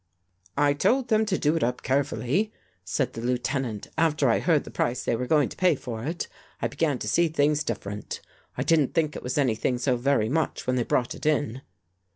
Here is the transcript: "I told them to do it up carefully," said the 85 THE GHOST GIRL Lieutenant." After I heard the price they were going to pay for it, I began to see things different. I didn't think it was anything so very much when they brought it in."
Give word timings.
"I 0.57 0.73
told 0.73 1.09
them 1.09 1.27
to 1.27 1.37
do 1.37 1.55
it 1.55 1.63
up 1.63 1.83
carefully," 1.83 2.51
said 2.83 3.13
the 3.13 3.21
85 3.21 3.21
THE 3.21 3.21
GHOST 3.21 3.21
GIRL 3.21 3.31
Lieutenant." 3.61 3.87
After 3.99 4.29
I 4.31 4.39
heard 4.39 4.63
the 4.63 4.71
price 4.71 5.03
they 5.05 5.15
were 5.15 5.27
going 5.27 5.47
to 5.49 5.55
pay 5.55 5.75
for 5.75 6.03
it, 6.05 6.27
I 6.59 6.67
began 6.67 6.97
to 6.97 7.07
see 7.07 7.27
things 7.27 7.63
different. 7.63 8.19
I 8.57 8.63
didn't 8.63 8.95
think 8.95 9.15
it 9.15 9.21
was 9.21 9.37
anything 9.37 9.77
so 9.77 9.97
very 9.97 10.27
much 10.27 10.65
when 10.65 10.75
they 10.75 10.83
brought 10.83 11.13
it 11.13 11.27
in." 11.27 11.61